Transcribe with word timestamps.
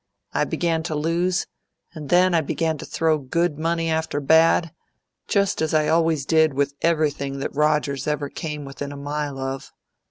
I 0.33 0.45
began 0.45 0.81
to 0.89 0.95
lose, 0.95 1.45
and 1.93 2.09
then 2.09 2.33
I 2.33 2.41
began 2.41 2.75
to 2.79 2.85
throw 2.87 3.19
good 3.19 3.59
money 3.59 3.87
after 3.91 4.19
bad, 4.19 4.73
just 5.27 5.61
as 5.61 5.75
I 5.75 5.89
always 5.89 6.25
did 6.25 6.55
with 6.55 6.73
everything 6.81 7.37
that 7.37 7.55
Rogers 7.55 8.07
ever 8.07 8.27
came 8.27 8.65
within 8.65 8.91
a 8.91 8.97
mile 8.97 9.37
of. 9.37 9.71